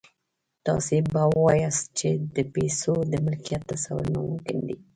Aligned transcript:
تاسې 0.65 0.97
به 1.11 1.23
واياست 1.43 1.85
چې 1.99 2.09
د 2.35 2.37
پيسو 2.53 2.93
د 3.11 3.13
ملکيت 3.25 3.61
تصور 3.71 4.05
ناممکن 4.13 4.57
دی. 4.67 4.75